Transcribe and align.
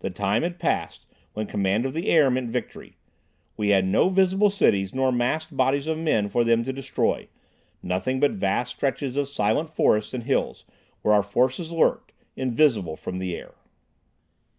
The 0.00 0.08
time 0.08 0.42
had 0.42 0.58
passed 0.58 1.04
when 1.34 1.46
command 1.46 1.84
of 1.84 1.92
the 1.92 2.08
air 2.08 2.30
meant 2.30 2.48
victory. 2.48 2.96
We 3.58 3.68
had 3.68 3.84
no 3.84 4.08
visible 4.08 4.48
cities 4.48 4.94
nor 4.94 5.12
massed 5.12 5.54
bodies 5.54 5.86
of 5.86 5.98
men 5.98 6.30
for 6.30 6.44
them 6.44 6.64
to 6.64 6.72
destroy, 6.72 7.28
nothing 7.82 8.18
but 8.18 8.30
vast 8.30 8.70
stretches 8.70 9.18
of 9.18 9.28
silent 9.28 9.68
forests 9.68 10.14
and 10.14 10.22
hills, 10.22 10.64
where 11.02 11.12
our 11.12 11.22
forces 11.22 11.72
lurked, 11.72 12.12
invisible 12.36 12.96
from 12.96 13.18
the 13.18 13.36
air. 13.36 13.52